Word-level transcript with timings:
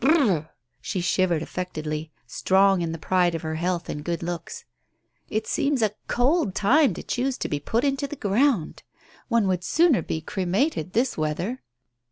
Brr!" 0.03 0.49
She 0.81 0.99
shivered 0.99 1.43
affectedly, 1.43 2.11
strong 2.25 2.81
in 2.81 2.91
the 2.91 2.97
pride 2.97 3.35
of 3.35 3.43
her 3.43 3.53
health 3.53 3.87
and 3.87 4.03
good 4.03 4.23
looks. 4.23 4.65
"It 5.29 5.45
seems 5.45 5.83
a 5.83 5.91
cold 6.07 6.55
time 6.55 6.95
to 6.95 7.03
choose 7.03 7.37
to 7.37 7.47
be 7.47 7.59
put 7.59 7.83
into 7.83 8.07
the 8.07 8.15
ground! 8.15 8.81
One 9.27 9.47
would 9.47 9.63
sooner 9.63 10.01
be 10.01 10.19
cremated, 10.19 10.93
this 10.93 11.19
weather 11.19 11.61